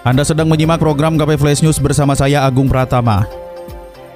[0.00, 3.28] Anda sedang menyimak program KP Flash News bersama saya Agung Pratama.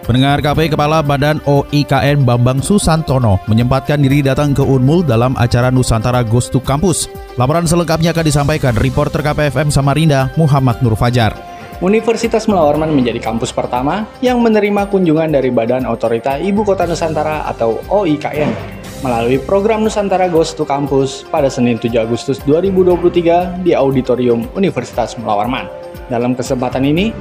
[0.09, 6.25] Pendengar KP Kepala Badan OIKN Bambang Susantono menyempatkan diri datang ke Unmul dalam acara Nusantara
[6.25, 7.05] Ghost to Campus.
[7.37, 11.37] Laporan selengkapnya akan disampaikan reporter KPFM Samarinda Muhammad Nur Fajar.
[11.84, 17.77] Universitas Melawarman menjadi kampus pertama yang menerima kunjungan dari Badan Otorita Ibu Kota Nusantara atau
[17.92, 25.20] OIKN melalui program Nusantara Ghost to Campus pada Senin 7 Agustus 2023 di Auditorium Universitas
[25.20, 25.68] Melawarman.
[26.08, 27.12] Dalam kesempatan ini,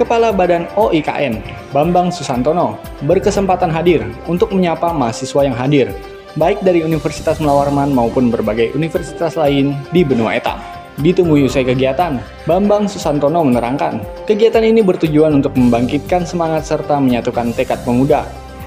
[0.00, 1.44] Kepala Badan OIKN,
[1.76, 5.92] Bambang Susantono, berkesempatan hadir untuk menyapa mahasiswa yang hadir,
[6.40, 10.56] baik dari Universitas Melawarman maupun berbagai universitas lain di benua etam.
[11.04, 12.16] Ditunggu usai kegiatan,
[12.48, 18.24] Bambang Susantono menerangkan, kegiatan ini bertujuan untuk membangkitkan semangat serta menyatukan tekad pemuda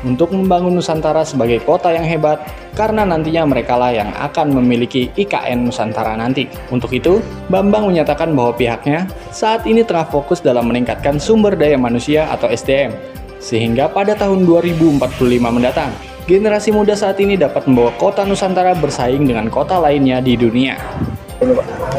[0.08, 2.40] untuk membangun Nusantara sebagai kota yang hebat
[2.78, 6.48] karena nantinya mereka lah yang akan memiliki IKN Nusantara nanti.
[6.72, 7.20] Untuk itu,
[7.52, 12.96] Bambang menyatakan bahwa pihaknya saat ini tengah fokus dalam meningkatkan sumber daya manusia atau SDM,
[13.44, 15.00] sehingga pada tahun 2045
[15.52, 15.92] mendatang,
[16.30, 20.80] generasi muda saat ini dapat membawa kota Nusantara bersaing dengan kota lainnya di dunia.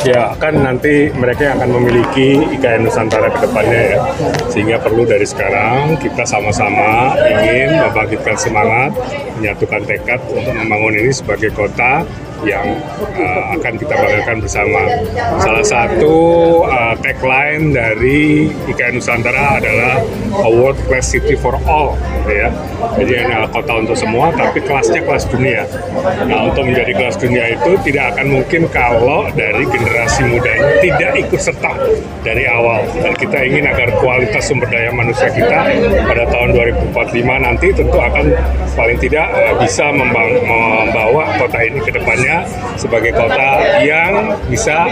[0.04, 3.98] Ya, kan nanti mereka yang akan memiliki IKN Nusantara ke depannya ya.
[4.52, 8.92] Sehingga perlu dari sekarang kita sama-sama ingin membangkitkan semangat,
[9.40, 12.04] menyatukan tekad untuk membangun ini sebagai kota
[12.44, 12.66] yang
[13.00, 14.82] uh, akan kita banggakan bersama.
[15.40, 16.14] Salah satu
[16.64, 20.00] uh, tagline dari IKN Nusantara adalah
[20.44, 21.96] a world class city for all,
[22.26, 22.48] ya.
[22.96, 25.62] Jadi ini kota untuk semua, tapi kelasnya kelas dunia.
[26.26, 31.12] Nah, untuk menjadi kelas dunia itu tidak akan mungkin kalau dari generasi muda ini tidak
[31.28, 31.72] ikut serta
[32.24, 32.84] dari awal.
[32.96, 35.70] Dan kita ingin agar kualitas sumber daya manusia kita
[36.08, 36.56] pada tahun
[36.92, 38.24] 2045 nanti tentu akan
[38.74, 39.92] paling tidak uh, bisa
[41.10, 42.46] membawa kota ini ke depannya
[42.78, 44.86] sebagai kota yang bisa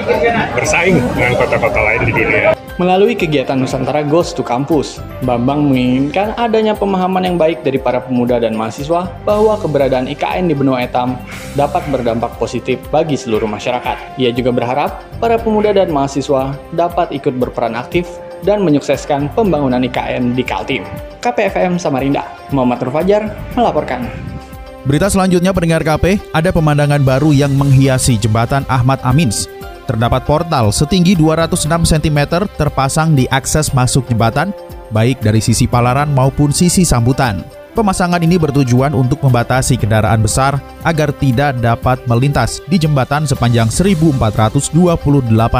[0.59, 2.59] bersaing dengan kota-kota lain di dunia.
[2.75, 8.43] Melalui kegiatan Nusantara Ghost to Campus, Bambang menginginkan adanya pemahaman yang baik dari para pemuda
[8.43, 11.15] dan mahasiswa bahwa keberadaan IKN di benua etam
[11.55, 14.19] dapat berdampak positif bagi seluruh masyarakat.
[14.19, 18.11] Ia juga berharap para pemuda dan mahasiswa dapat ikut berperan aktif
[18.43, 20.83] dan menyukseskan pembangunan IKN di Kaltim.
[21.23, 23.27] KPFM Samarinda, Muhammad Rufajar
[23.59, 24.38] melaporkan.
[24.87, 29.51] Berita selanjutnya pendengar KP, ada pemandangan baru yang menghiasi jembatan Ahmad Amins.
[29.91, 34.55] Terdapat portal setinggi 206 cm terpasang di akses masuk jembatan,
[34.93, 37.43] baik dari sisi palaran maupun sisi sambutan.
[37.73, 44.75] Pemasangan ini bertujuan untuk membatasi kendaraan besar agar tidak dapat melintas di jembatan sepanjang 1428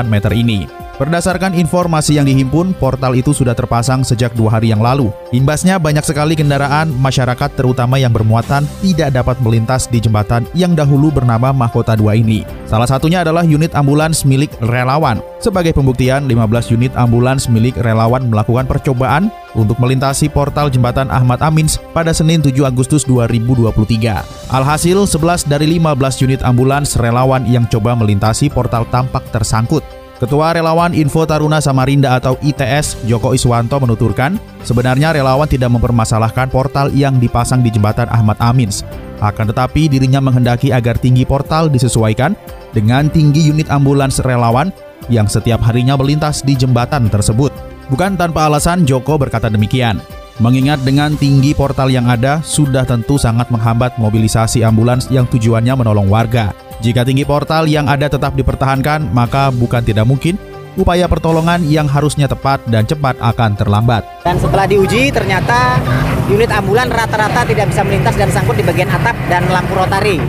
[0.07, 0.88] meter ini.
[0.99, 5.15] Berdasarkan informasi yang dihimpun, portal itu sudah terpasang sejak dua hari yang lalu.
[5.31, 11.15] Imbasnya banyak sekali kendaraan masyarakat terutama yang bermuatan tidak dapat melintas di jembatan yang dahulu
[11.15, 12.43] bernama Mahkota 2 ini.
[12.67, 15.23] Salah satunya adalah unit ambulans milik relawan.
[15.39, 21.79] Sebagai pembuktian, 15 unit ambulans milik relawan melakukan percobaan untuk melintasi portal jembatan Ahmad Amins
[21.95, 24.51] pada Senin 7 Agustus 2023.
[24.51, 29.87] Alhasil, 11 dari 15 unit ambulans relawan yang coba melintasi portal tampak tersangkut.
[30.19, 34.35] Ketua Relawan Info Taruna Samarinda atau ITS, Joko Iswanto menuturkan,
[34.67, 38.83] sebenarnya relawan tidak mempermasalahkan portal yang dipasang di jembatan Ahmad Amins.
[39.23, 42.35] Akan tetapi dirinya menghendaki agar tinggi portal disesuaikan
[42.75, 44.75] dengan tinggi unit ambulans relawan
[45.07, 47.55] yang setiap harinya melintas di jembatan tersebut.
[47.87, 50.03] Bukan tanpa alasan Joko berkata demikian.
[50.43, 56.11] Mengingat dengan tinggi portal yang ada, sudah tentu sangat menghambat mobilisasi ambulans yang tujuannya menolong
[56.11, 56.55] warga.
[56.79, 60.39] Jika tinggi portal yang ada tetap dipertahankan, maka bukan tidak mungkin
[60.79, 64.07] upaya pertolongan yang harusnya tepat dan cepat akan terlambat.
[64.23, 65.83] Dan setelah diuji, ternyata
[66.31, 70.23] unit ambulan rata-rata tidak bisa melintas dan sangkut di bagian atap dan lampu rotari.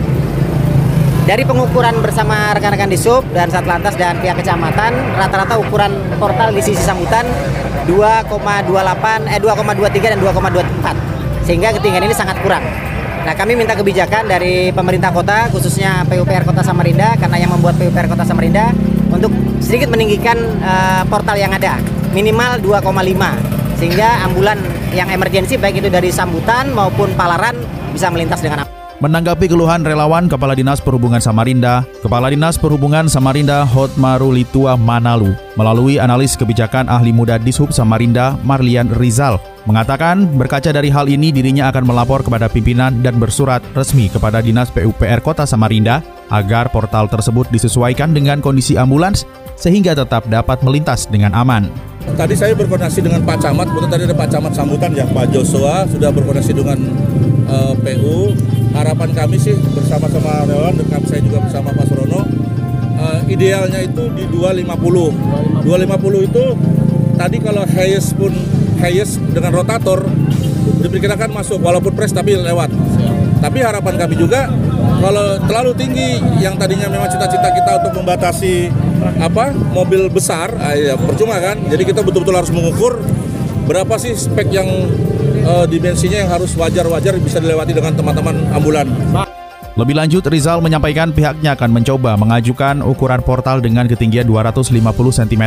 [1.22, 6.58] Dari pengukuran bersama rekan-rekan di sub dan Satlantas dan pihak kecamatan, rata-rata ukuran portal di
[6.58, 7.22] sisi sambutan
[7.86, 11.46] 2,28 eh 2,23 dan 2,24.
[11.46, 12.89] Sehingga ketinggian ini sangat kurang.
[13.20, 18.08] Nah, kami minta kebijakan dari pemerintah kota, khususnya PUPR Kota Samarinda, karena yang membuat PUPR
[18.08, 18.72] Kota Samarinda,
[19.12, 19.28] untuk
[19.60, 21.76] sedikit meninggikan uh, portal yang ada,
[22.16, 24.56] minimal 2,5, sehingga ambulan
[24.96, 27.54] yang emergensi baik itu dari sambutan maupun palaran
[27.92, 28.79] bisa melintas dengan aman.
[29.00, 35.96] Menanggapi keluhan relawan Kepala Dinas Perhubungan Samarinda, Kepala Dinas Perhubungan Samarinda Hotmaru Litua Manalu melalui
[35.96, 41.88] analis kebijakan ahli muda Dishub Samarinda Marlian Rizal mengatakan berkaca dari hal ini dirinya akan
[41.88, 48.12] melapor kepada pimpinan dan bersurat resmi kepada Dinas PUPR Kota Samarinda agar portal tersebut disesuaikan
[48.12, 49.24] dengan kondisi ambulans
[49.56, 51.72] sehingga tetap dapat melintas dengan aman.
[52.04, 56.12] Tadi saya berkoordinasi dengan Pak Camat, tadi ada Pak Camat sambutan ya, Pak Joshua sudah
[56.12, 56.78] berkoordinasi dengan
[57.48, 58.36] uh, PU
[58.74, 62.22] harapan kami sih bersama-sama relawan dan saya juga bersama Pak Surono
[63.00, 66.44] uh, idealnya itu di 250 250 itu
[67.18, 68.32] tadi kalau highest pun
[68.80, 70.08] highest dengan rotator
[70.80, 72.72] diperkirakan masuk walaupun press tapi lewat.
[73.40, 74.48] Tapi harapan kami juga
[75.00, 78.68] kalau terlalu tinggi yang tadinya memang cita-cita kita untuk membatasi
[79.20, 81.56] apa mobil besar ah, ya percuma kan?
[81.68, 83.00] Jadi kita betul-betul harus mengukur
[83.64, 84.68] berapa sih spek yang
[85.44, 88.86] uh, dimensinya yang harus wajar-wajar bisa dilewati dengan teman-teman ambulan.
[89.78, 95.44] Lebih lanjut, Rizal menyampaikan pihaknya akan mencoba mengajukan ukuran portal dengan ketinggian 250 cm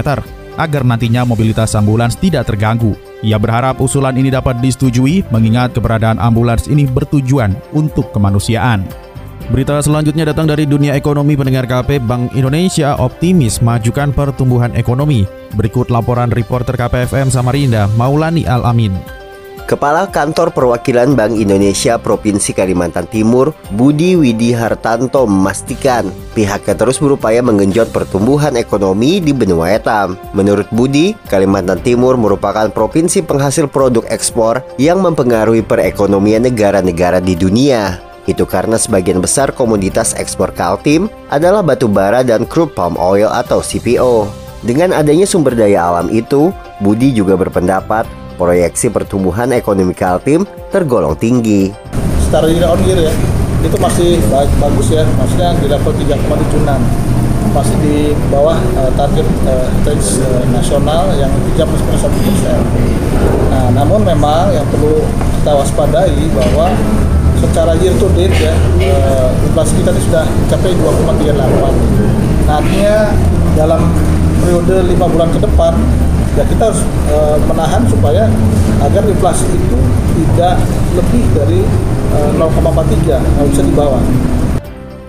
[0.57, 2.95] agar nantinya mobilitas ambulans tidak terganggu.
[3.22, 8.88] Ia berharap usulan ini dapat disetujui mengingat keberadaan ambulans ini bertujuan untuk kemanusiaan.
[9.51, 15.28] Berita selanjutnya datang dari dunia ekonomi pendengar KP Bank Indonesia optimis majukan pertumbuhan ekonomi.
[15.60, 19.23] Berikut laporan reporter KPFM Samarinda Maulani Al-Amin.
[19.63, 27.39] Kepala Kantor Perwakilan Bank Indonesia Provinsi Kalimantan Timur, Budi Widi Hartanto memastikan pihaknya terus berupaya
[27.39, 30.19] menggenjot pertumbuhan ekonomi di benua etam.
[30.36, 38.04] Menurut Budi, Kalimantan Timur merupakan provinsi penghasil produk ekspor yang mempengaruhi perekonomian negara-negara di dunia.
[38.27, 43.63] Itu karena sebagian besar komoditas ekspor Kaltim adalah batu bara dan crude palm oil atau
[43.63, 44.43] CPO.
[44.63, 48.07] Dengan adanya sumber daya alam itu, Budi juga berpendapat
[48.39, 51.75] proyeksi pertumbuhan ekonomi Kaltim tergolong tinggi.
[52.24, 53.13] Secara year on year ya,
[53.60, 57.12] itu masih bagus ya, maksudnya di level 3,76
[57.51, 57.98] masih di
[58.31, 61.30] bawah uh, target uh, uh, nasional yang
[61.60, 62.60] 3,1 persen.
[63.51, 65.04] Nah, namun memang yang perlu
[65.44, 66.71] kita waspadai bahwa
[67.44, 68.56] secara year to date ya
[68.88, 71.36] uh, inflasi kita ini sudah mencapai 2,38.
[72.48, 72.95] Nah, artinya
[73.60, 73.81] dalam
[74.44, 75.72] periode lima bulan ke depan
[76.36, 77.18] ya kita harus e,
[77.48, 78.28] menahan supaya
[78.84, 79.80] agar inflasi itu
[80.19, 80.60] tidak
[81.00, 81.62] lebih dari
[82.12, 84.04] e, 0,43 nggak bisa di bawah.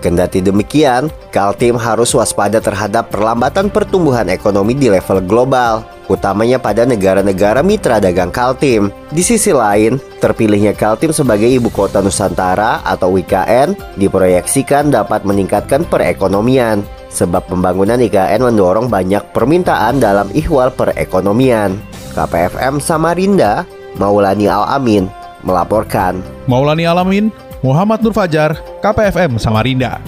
[0.04, 5.80] Kendati demikian, Kaltim harus waspada terhadap perlambatan pertumbuhan ekonomi di level global,
[6.12, 8.92] utamanya pada negara-negara mitra dagang Kaltim.
[9.08, 16.84] Di sisi lain, terpilihnya Kaltim sebagai ibu kota Nusantara atau IKN diproyeksikan dapat meningkatkan perekonomian
[17.14, 21.78] sebab pembangunan IKN mendorong banyak permintaan dalam ihwal perekonomian.
[22.12, 23.62] KPFM Samarinda,
[23.96, 25.06] Maulani Al-Amin,
[25.46, 26.18] melaporkan.
[26.50, 27.30] Maulani Al-Amin,
[27.62, 30.02] Muhammad Nur Fajar, KPFM Samarinda.